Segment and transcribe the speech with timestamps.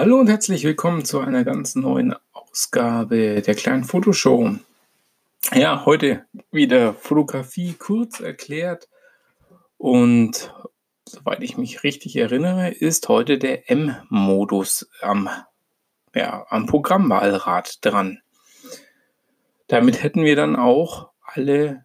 [0.00, 4.56] Hallo und herzlich willkommen zu einer ganz neuen Ausgabe der kleinen Fotoshow.
[5.52, 8.88] Ja, heute wieder Fotografie kurz erklärt
[9.76, 10.54] und
[11.04, 15.28] soweit ich mich richtig erinnere, ist heute der M-Modus am,
[16.14, 18.22] ja, am Programmwahlrad dran.
[19.66, 21.84] Damit hätten wir dann auch alle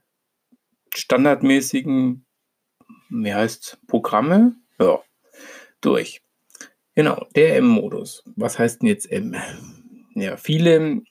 [0.94, 2.26] standardmäßigen,
[3.10, 5.02] wie heißt Programme, ja,
[5.82, 6.25] durch.
[6.96, 8.24] Genau, der M-Modus.
[8.38, 9.36] Was heißt denn jetzt M?
[10.16, 11.02] Ja, viele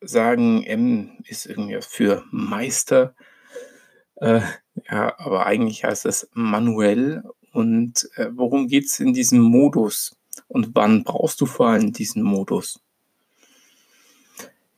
[0.00, 3.14] sagen, M ist irgendwie für Meister.
[4.16, 4.40] Äh,
[4.90, 7.22] ja, aber eigentlich heißt es manuell.
[7.52, 10.16] Und äh, worum geht es in diesem Modus?
[10.48, 12.80] Und wann brauchst du vor allem diesen Modus?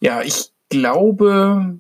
[0.01, 1.79] Ja, ich glaube,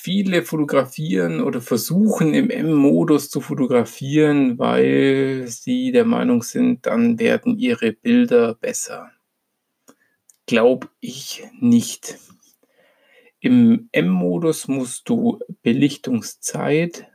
[0.00, 7.58] viele fotografieren oder versuchen im M-Modus zu fotografieren, weil sie der Meinung sind, dann werden
[7.58, 9.10] ihre Bilder besser.
[10.46, 12.18] Glaube ich nicht.
[13.40, 17.06] Im M-Modus musst du Belichtungszeit,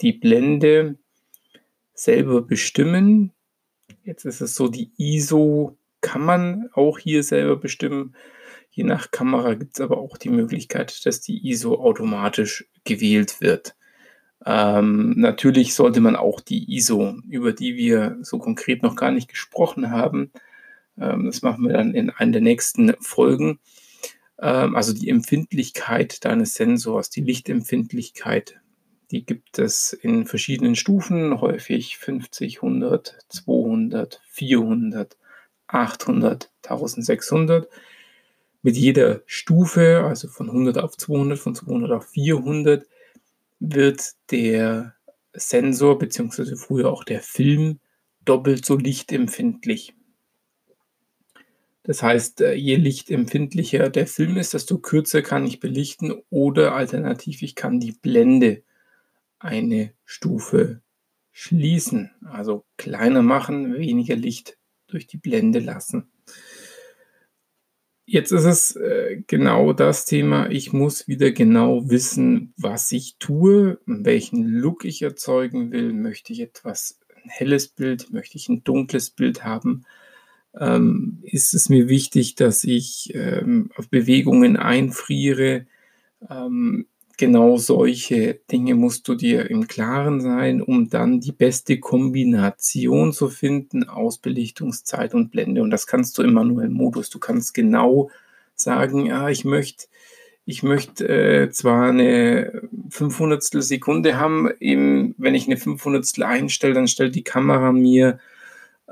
[0.00, 0.96] die Blende
[1.92, 3.32] selber bestimmen.
[4.04, 8.14] Jetzt ist es so, die ISO kann man auch hier selber bestimmen.
[8.72, 13.76] Je nach Kamera gibt es aber auch die Möglichkeit, dass die ISO automatisch gewählt wird.
[14.44, 19.28] Ähm, natürlich sollte man auch die ISO, über die wir so konkret noch gar nicht
[19.28, 20.32] gesprochen haben,
[20.98, 23.60] ähm, das machen wir dann in einer der nächsten Folgen,
[24.40, 28.60] ähm, also die Empfindlichkeit deines Sensors, die Lichtempfindlichkeit,
[29.10, 35.16] die gibt es in verschiedenen Stufen, häufig 50, 100, 200, 400,
[35.66, 37.68] 800, 1600
[38.62, 42.86] mit jeder Stufe, also von 100 auf 200, von 200 auf 400,
[43.58, 44.94] wird der
[45.32, 46.56] Sensor bzw.
[46.56, 47.80] früher auch der Film
[48.24, 49.94] doppelt so lichtempfindlich.
[51.84, 57.42] Das heißt, äh, je lichtempfindlicher der Film ist, desto kürzer kann ich belichten oder alternativ
[57.42, 58.62] ich kann die Blende
[59.40, 60.80] eine Stufe
[61.32, 66.08] schließen, also kleiner machen, weniger Licht durch die Blende lassen.
[68.12, 73.80] Jetzt ist es äh, genau das Thema, ich muss wieder genau wissen, was ich tue,
[73.86, 75.94] welchen Look ich erzeugen will.
[75.94, 79.86] Möchte ich etwas ein helles Bild, möchte ich ein dunkles Bild haben?
[80.54, 85.64] Ähm, ist es mir wichtig, dass ich ähm, auf Bewegungen einfriere?
[86.28, 93.12] Ähm, genau solche Dinge musst du dir im Klaren sein, um dann die beste Kombination
[93.12, 95.62] zu finden aus Belichtungszeit und Blende.
[95.62, 97.10] Und das kannst du im manuellen Modus.
[97.10, 98.10] Du kannst genau
[98.54, 99.86] sagen, ja, ich möchte
[100.44, 106.88] ich möchte äh, zwar eine 500 Sekunde haben, eben, wenn ich eine 500 einstelle, dann
[106.88, 108.18] stellt die Kamera mir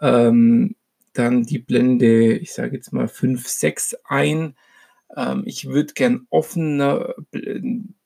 [0.00, 0.76] ähm,
[1.12, 4.54] dann die Blende, ich sage jetzt mal 5, 6 ein
[5.16, 7.14] ähm, ich würde gern offener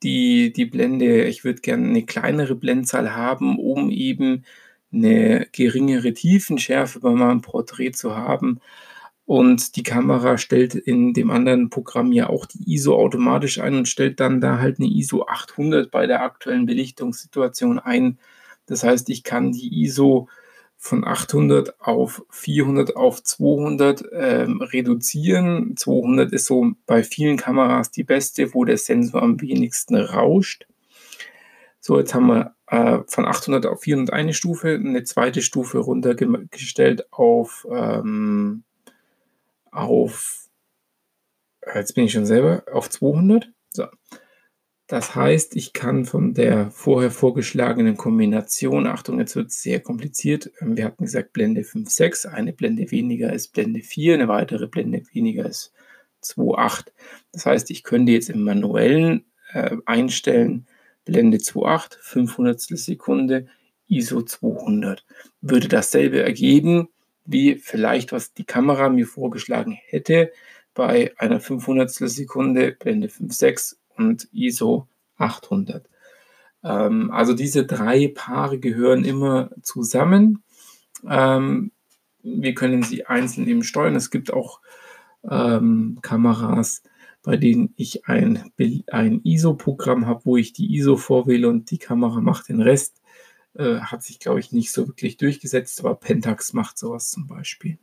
[0.02, 4.44] die, die Blende, ich würde gern eine kleinere Blendzahl haben, um eben
[4.92, 8.60] eine geringere Tiefenschärfe bei meinem Porträt zu haben.
[9.26, 13.88] Und die Kamera stellt in dem anderen Programm ja auch die ISO automatisch ein und
[13.88, 18.18] stellt dann da halt eine ISO 800 bei der aktuellen Belichtungssituation ein.
[18.66, 20.28] Das heißt, ich kann die ISO
[20.84, 25.78] von 800 auf 400 auf 200 ähm, reduzieren.
[25.78, 30.66] 200 ist so bei vielen Kameras die beste, wo der Sensor am wenigsten rauscht.
[31.80, 37.10] So, jetzt haben wir äh, von 800 auf 400 eine Stufe, eine zweite Stufe runtergestellt
[37.10, 38.64] auf, ähm,
[39.70, 40.50] auf,
[41.74, 43.48] jetzt bin ich schon selber, auf 200.
[43.70, 43.86] So.
[44.86, 50.50] Das heißt, ich kann von der vorher vorgeschlagenen Kombination, Achtung, jetzt wird es sehr kompliziert.
[50.60, 54.66] Ähm, wir hatten gesagt Blende 5, 6, eine Blende weniger ist Blende 4, eine weitere
[54.66, 55.72] Blende weniger ist
[56.20, 56.92] 2, 8.
[57.32, 60.66] Das heißt, ich könnte jetzt im manuellen äh, einstellen,
[61.06, 63.46] Blende 2, 8, 500 Sekunde,
[63.88, 65.04] ISO 200.
[65.40, 66.88] Würde dasselbe ergeben,
[67.24, 70.30] wie vielleicht was die Kamera mir vorgeschlagen hätte
[70.74, 75.88] bei einer 500 Sekunde, Blende 5, 6 und ISO 800.
[76.62, 80.42] Ähm, also diese drei Paare gehören immer zusammen.
[81.08, 81.72] Ähm,
[82.22, 83.94] wir können sie einzeln eben steuern.
[83.94, 84.60] Es gibt auch
[85.30, 86.82] ähm, Kameras,
[87.22, 88.50] bei denen ich ein,
[88.90, 93.00] ein ISO-Programm habe, wo ich die ISO vorwähle und die Kamera macht den Rest.
[93.54, 97.78] Äh, hat sich, glaube ich, nicht so wirklich durchgesetzt, aber Pentax macht sowas zum Beispiel.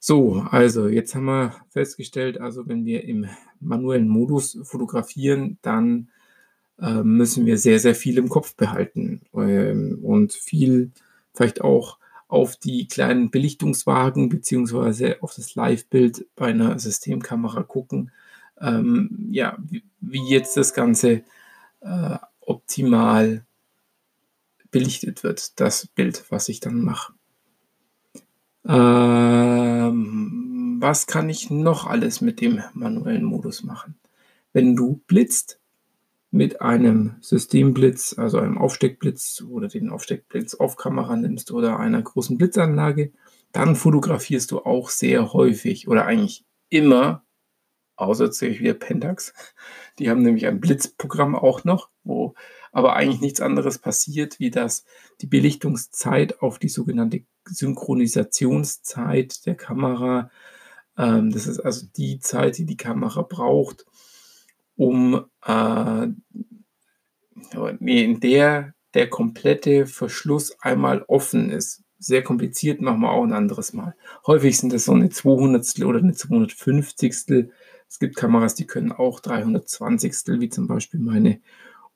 [0.00, 3.26] So, also jetzt haben wir festgestellt, also wenn wir im
[3.60, 6.08] manuellen Modus fotografieren, dann
[6.80, 10.92] äh, müssen wir sehr, sehr viel im Kopf behalten ähm, und viel
[11.34, 11.98] vielleicht auch
[12.28, 18.12] auf die kleinen Belichtungswagen beziehungsweise auf das Live-Bild bei einer Systemkamera gucken,
[18.60, 21.22] ähm, ja, wie, wie, jetzt das Ganze
[21.80, 23.44] äh, optimal
[24.70, 27.14] belichtet wird, das Bild, was ich dann mache.
[28.68, 30.38] Ähm,
[30.80, 33.98] was kann ich noch alles mit dem manuellen Modus machen?
[34.52, 35.58] Wenn du blitzt
[36.30, 42.36] mit einem Systemblitz, also einem Aufsteckblitz oder den Aufsteckblitz auf Kamera nimmst oder einer großen
[42.36, 43.12] Blitzanlage,
[43.52, 47.24] dann fotografierst du auch sehr häufig oder eigentlich immer,
[47.96, 49.32] außer jetzt wieder Pentax.
[49.98, 52.34] Die haben nämlich ein Blitzprogramm auch noch, wo
[52.72, 54.84] aber eigentlich nichts anderes passiert, wie dass
[55.20, 60.30] die Belichtungszeit auf die sogenannte Synchronisationszeit der Kamera,
[60.96, 63.86] ähm, das ist also die Zeit, die die Kamera braucht,
[64.76, 66.08] um äh,
[67.80, 71.82] in der der komplette Verschluss einmal offen ist.
[71.98, 73.94] Sehr kompliziert, machen wir auch ein anderes Mal.
[74.26, 77.48] Häufig sind das so eine 200 oder eine 250.
[77.88, 81.40] Es gibt Kameras, die können auch 320, wie zum Beispiel meine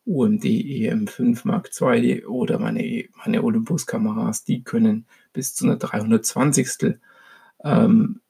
[0.05, 6.97] UMD EM5 Mark II oder meine, meine Olympus-Kameras, die können bis zu einer 320.
[7.65, 8.21] Ähm,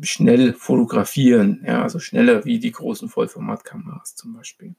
[0.00, 4.74] schnell fotografieren, ja, also schneller wie die großen Vollformatkameras zum Beispiel.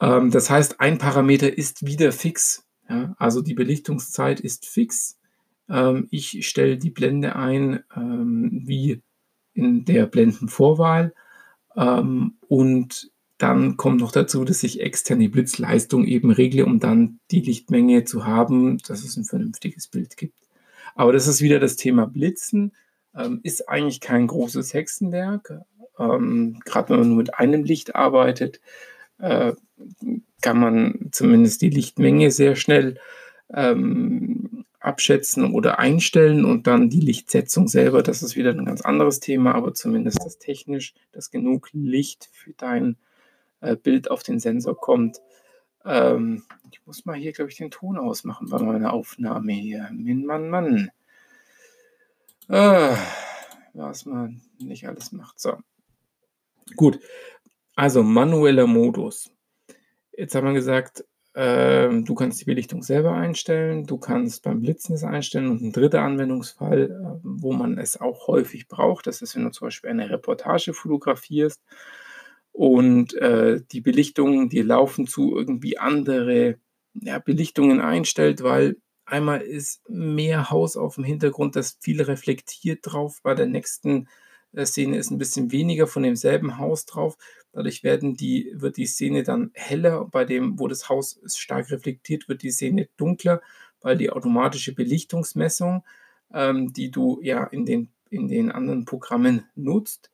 [0.00, 5.18] Ähm, das heißt, ein Parameter ist wieder fix, ja, also die Belichtungszeit ist fix.
[5.68, 9.02] Ähm, ich stelle die Blende ein ähm, wie
[9.54, 11.14] in der Blendenvorwahl
[11.76, 17.40] ähm, und dann kommt noch dazu, dass ich externe Blitzleistung eben regle, um dann die
[17.40, 20.36] Lichtmenge zu haben, dass es ein vernünftiges Bild gibt.
[20.96, 22.72] Aber das ist wieder das Thema Blitzen.
[23.16, 25.60] Ähm, ist eigentlich kein großes Hexenwerk.
[25.98, 28.60] Ähm, Gerade wenn man nur mit einem Licht arbeitet,
[29.18, 29.52] äh,
[30.42, 32.98] kann man zumindest die Lichtmenge sehr schnell
[33.54, 38.02] ähm, abschätzen oder einstellen und dann die Lichtsetzung selber.
[38.02, 42.52] Das ist wieder ein ganz anderes Thema, aber zumindest das technisch, dass genug Licht für
[42.52, 42.96] dein
[43.60, 45.20] äh, Bild auf den Sensor kommt.
[45.84, 49.88] Ähm, ich muss mal hier, glaube ich, den Ton ausmachen bei meiner Aufnahme hier.
[49.92, 50.90] Min, Mann, Mann.
[52.48, 52.96] Äh,
[53.74, 55.38] was man nicht alles macht.
[55.38, 55.56] So.
[56.76, 57.00] Gut.
[57.74, 59.30] Also manueller Modus.
[60.12, 64.96] Jetzt haben wir gesagt, äh, du kannst die Belichtung selber einstellen, du kannst beim Blitzen
[64.96, 69.36] es einstellen und ein dritter Anwendungsfall, äh, wo man es auch häufig braucht, das ist,
[69.36, 71.62] wenn du zum Beispiel eine Reportage fotografierst
[72.58, 76.58] und äh, die Belichtungen, die laufen zu irgendwie andere
[76.92, 83.20] ja, Belichtungen einstellt, weil einmal ist mehr Haus auf dem Hintergrund, das viel reflektiert drauf.
[83.22, 84.08] Bei der nächsten
[84.52, 87.16] äh, Szene ist ein bisschen weniger von demselben Haus drauf.
[87.52, 90.06] Dadurch werden die, wird die Szene dann heller.
[90.10, 93.40] Bei dem, wo das Haus stark reflektiert, wird die Szene dunkler,
[93.82, 95.84] weil die automatische Belichtungsmessung,
[96.34, 100.10] ähm, die du ja in den, in den anderen Programmen nutzt,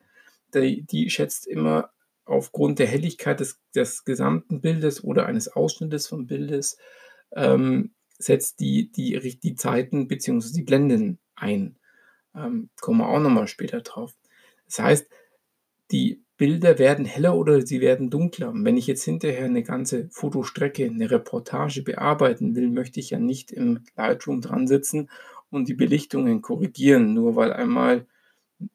[0.52, 1.93] die, die schätzt immer
[2.24, 6.78] aufgrund der Helligkeit des, des gesamten Bildes oder eines Ausschnittes vom Bildes
[7.32, 10.52] ähm, setzt die, die, die Zeiten bzw.
[10.54, 11.76] die Blenden ein.
[12.34, 14.14] Ähm, kommen wir auch nochmal später drauf.
[14.66, 15.08] Das heißt,
[15.90, 18.50] die Bilder werden heller oder sie werden dunkler.
[18.50, 23.18] Und wenn ich jetzt hinterher eine ganze Fotostrecke, eine Reportage bearbeiten will, möchte ich ja
[23.18, 25.10] nicht im Lightroom dran sitzen
[25.50, 28.06] und die Belichtungen korrigieren, nur weil einmal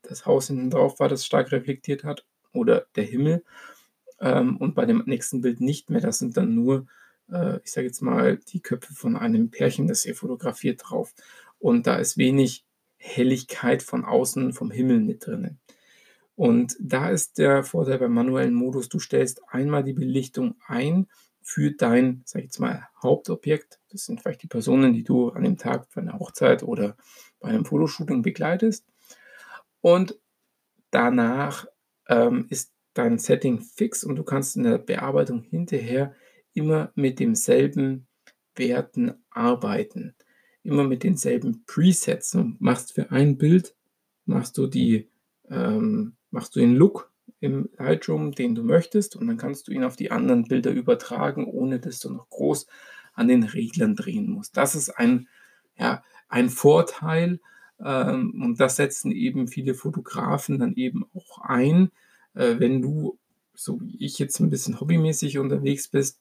[0.04, 3.44] das Haus hinten drauf war, das stark reflektiert hat oder der Himmel
[4.20, 6.02] ähm, und bei dem nächsten Bild nicht mehr.
[6.02, 6.88] Das sind dann nur,
[7.32, 11.14] äh, ich sage jetzt mal, die Köpfe von einem Pärchen, das ihr fotografiert drauf.
[11.60, 12.66] Und da ist wenig
[12.98, 15.60] Helligkeit von außen vom Himmel mit drinnen.
[16.36, 21.08] Und da ist der Vorteil beim manuellen Modus, du stellst einmal die Belichtung ein
[21.42, 23.80] für dein, sag ich jetzt mal, Hauptobjekt.
[23.90, 26.96] Das sind vielleicht die Personen, die du an dem Tag für eine Hochzeit oder
[27.40, 28.86] bei einem Fotoshooting begleitest.
[29.82, 30.18] Und
[30.92, 31.66] danach
[32.10, 36.14] ähm, ist dein Setting fix und du kannst in der Bearbeitung hinterher
[36.54, 38.08] immer mit demselben
[38.56, 40.16] Werten arbeiten.
[40.64, 42.36] Immer mit denselben Presets.
[42.36, 43.76] Und machst für ein Bild,
[44.26, 45.08] machst du die,
[45.50, 49.86] ähm, machst du den Look im Lightroom, den du möchtest, und dann kannst du ihn
[49.86, 52.68] auf die anderen Bilder übertragen, ohne dass du noch groß
[53.14, 54.58] an den Reglern drehen musst.
[54.58, 55.30] Das ist ein,
[55.78, 57.40] ja, ein Vorteil,
[57.84, 61.92] ähm, und das setzen eben viele Fotografen dann eben auch ein.
[62.34, 63.18] Äh, wenn du,
[63.54, 66.20] so wie ich jetzt ein bisschen hobbymäßig unterwegs bist,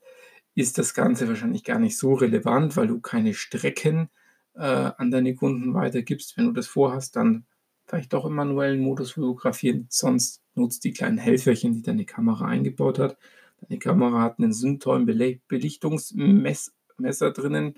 [0.54, 4.08] ist das Ganze wahrscheinlich gar nicht so relevant, weil du keine Strecken
[4.54, 6.36] äh, an deine Kunden weitergibst.
[6.36, 7.44] Wenn du das vorhast, dann
[7.86, 9.86] vielleicht doch im manuellen Modus fotografieren.
[9.88, 13.16] Sonst nutzt die kleinen Helferchen, die deine Kamera eingebaut hat.
[13.60, 17.74] Deine Kamera hat einen sündtollen Belichtungsmesser drinnen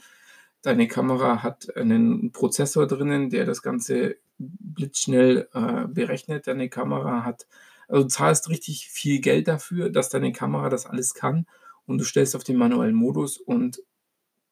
[0.62, 6.46] deine Kamera hat einen Prozessor drinnen, der das Ganze blitzschnell äh, berechnet.
[6.46, 7.46] Deine Kamera hat,
[7.88, 11.46] also du zahlst richtig viel Geld dafür, dass deine Kamera das alles kann
[11.86, 13.82] und du stellst auf den manuellen Modus und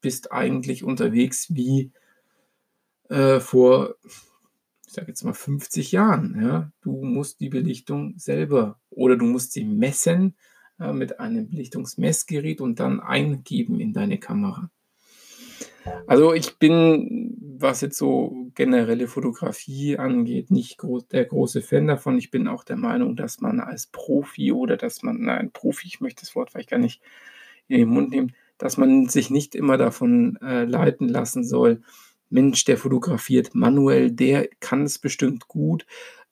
[0.00, 1.90] bist eigentlich unterwegs wie
[3.08, 3.96] äh, vor,
[4.86, 6.40] ich sage jetzt mal 50 Jahren.
[6.40, 6.70] Ja?
[6.82, 10.36] Du musst die Belichtung selber oder du musst sie messen
[10.78, 14.70] äh, mit einem Belichtungsmessgerät und dann eingeben in deine Kamera.
[16.06, 22.18] Also ich bin, was jetzt so generelle Fotografie angeht, nicht groß, der große Fan davon.
[22.18, 26.00] Ich bin auch der Meinung, dass man als Profi oder dass man, nein, Profi, ich
[26.00, 27.02] möchte das Wort vielleicht gar nicht
[27.68, 31.82] in den Mund nehmen, dass man sich nicht immer davon äh, leiten lassen soll,
[32.30, 35.86] Mensch, der fotografiert manuell, der kann es bestimmt gut.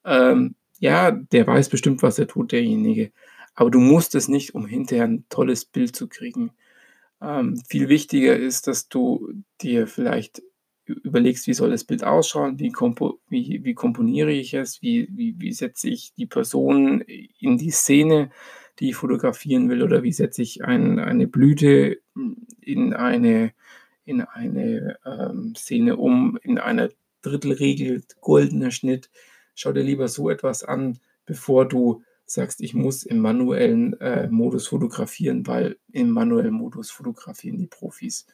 [0.05, 3.13] Ähm, ja, der weiß bestimmt, was er tut, derjenige.
[3.55, 6.51] Aber du musst es nicht, um hinterher ein tolles Bild zu kriegen.
[7.27, 10.43] Ähm, viel wichtiger ist, dass du dir vielleicht
[10.85, 15.53] überlegst, wie soll das Bild ausschauen, wie, kompo wie, wie komponiere ich es, wie, wie,
[15.53, 18.31] setze ich die Person in die Szene,
[18.79, 21.99] die ich fotografieren will, oder wie setze ich ein, eine Blüte
[22.61, 23.53] in eine
[24.05, 26.91] in eine ähm, Szene um, in einer
[27.23, 29.11] Drittelregel, goldener Schnitt.
[29.57, 34.69] Schau dir lieber so etwas an, bevor du sagst, ich muss im manuellen äh, Modus
[34.69, 38.27] fotografieren, weil im manuellen Modus fotografieren die Profis.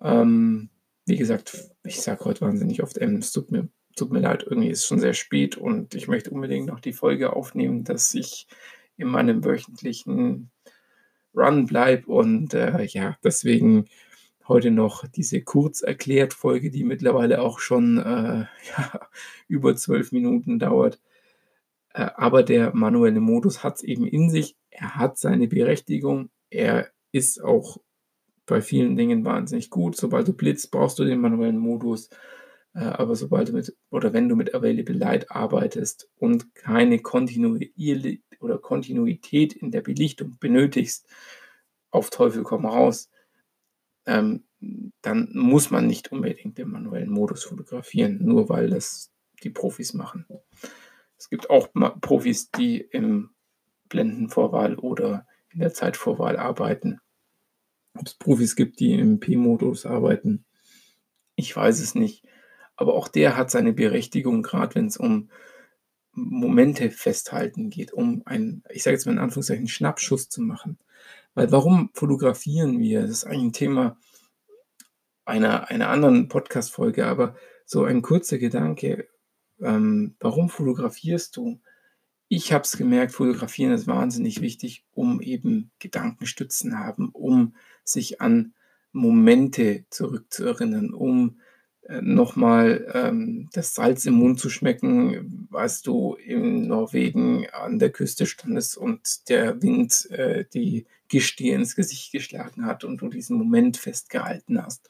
[0.00, 0.70] Ähm,
[1.06, 4.70] wie gesagt, ich sage heute wahnsinnig oft, ähm, es tut mir, tut mir leid, irgendwie
[4.70, 8.46] ist es schon sehr spät und ich möchte unbedingt noch die Folge aufnehmen, dass ich
[8.96, 10.50] in meinem wöchentlichen
[11.34, 13.86] Run bleibe und äh, ja, deswegen
[14.46, 18.46] heute noch diese kurz erklärt Folge, die mittlerweile auch schon äh,
[18.76, 19.08] ja,
[19.48, 21.00] über zwölf Minuten dauert.
[21.94, 24.56] Äh, aber der manuelle Modus hat es eben in sich.
[24.70, 26.30] Er hat seine Berechtigung.
[26.50, 27.78] Er ist auch
[28.46, 29.96] bei vielen Dingen wahnsinnig gut.
[29.96, 32.10] Sobald du blitzt, brauchst du den manuellen Modus.
[32.74, 38.20] Äh, aber sobald du mit oder wenn du mit Available Light arbeitest und keine Kontinuität
[38.40, 41.08] oder Kontinuität in der Belichtung benötigst,
[41.90, 43.08] auf Teufel komm raus,
[44.06, 44.44] ähm,
[45.02, 49.12] dann muss man nicht unbedingt den manuellen Modus fotografieren, nur weil das
[49.44, 50.26] die Profis machen.
[51.16, 51.68] Es gibt auch
[52.00, 53.30] Profis, die im
[53.88, 57.00] Blendenvorwahl oder in der Zeitvorwahl arbeiten.
[57.96, 60.44] Ob es Profis gibt, die im P-Modus arbeiten,
[61.36, 62.24] ich weiß es nicht.
[62.76, 65.30] Aber auch der hat seine Berechtigung, gerade wenn es um
[66.12, 70.78] Momente festhalten geht, um einen, ich sage jetzt mal in Anführungszeichen, Schnappschuss zu machen.
[71.34, 73.02] Weil warum fotografieren wir?
[73.02, 73.98] Das ist eigentlich ein Thema
[75.24, 79.08] einer, einer anderen Podcast-Folge, aber so ein kurzer Gedanke.
[79.60, 81.60] Ähm, warum fotografierst du?
[82.28, 88.54] Ich habe es gemerkt, fotografieren ist wahnsinnig wichtig, um eben Gedankenstützen haben, um sich an
[88.92, 91.38] Momente zurückzuerinnern, um
[91.82, 97.90] äh, nochmal ähm, das Salz im Mund zu schmecken, als du in Norwegen an der
[97.90, 103.36] Küste standest und der Wind äh, die Gischt ins Gesicht geschlagen hat und du diesen
[103.36, 104.88] Moment festgehalten hast,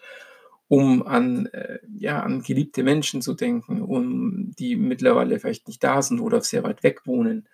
[0.69, 6.03] um an, äh, ja, an geliebte Menschen zu denken, um die mittlerweile vielleicht nicht da
[6.03, 7.49] sind oder sehr weit weg wohnen,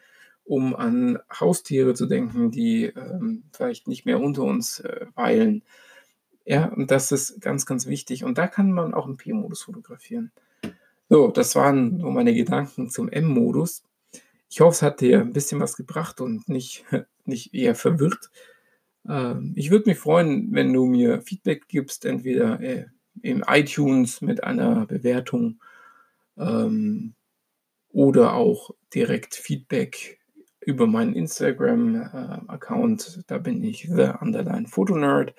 [0.44, 5.62] um an Haustiere zu denken, die ähm, vielleicht nicht mehr unter uns äh, weilen
[6.50, 8.24] ja, und das ist ganz, ganz wichtig.
[8.24, 10.32] Und da kann man auch im P-Modus fotografieren.
[11.08, 13.84] So, das waren nur meine Gedanken zum M-Modus.
[14.48, 16.84] Ich hoffe, es hat dir ein bisschen was gebracht und nicht,
[17.24, 18.30] nicht eher verwirrt.
[19.08, 22.60] Ähm, ich würde mich freuen, wenn du mir Feedback gibst, entweder
[23.22, 25.60] im iTunes mit einer Bewertung
[26.36, 27.14] ähm,
[27.90, 30.18] oder auch direkt Feedback
[30.60, 33.18] über meinen Instagram-Account.
[33.18, 35.34] Äh, da bin ich the underline Photonerd.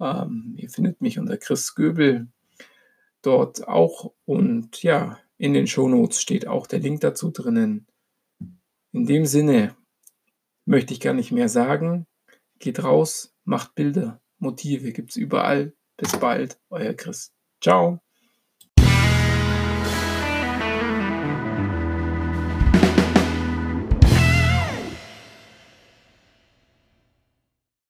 [0.00, 2.28] Ähm, ihr findet mich unter Chris Göbel
[3.22, 4.12] dort auch.
[4.24, 7.86] Und ja, in den Shownotes steht auch der Link dazu drinnen.
[8.92, 9.76] In dem Sinne
[10.64, 12.06] möchte ich gar nicht mehr sagen.
[12.58, 14.20] Geht raus, macht Bilder.
[14.38, 15.74] Motive gibt es überall.
[16.00, 17.30] Bis bald, euer Chris.
[17.60, 18.00] Ciao.